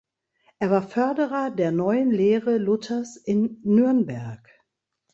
Er 0.57 0.71
war 0.71 0.81
Förderer 0.81 1.51
der 1.51 1.71
neuen 1.71 2.09
Lehre 2.09 2.57
Luthers 2.57 3.17
in 3.17 3.61
Nürnberg. 3.63 4.41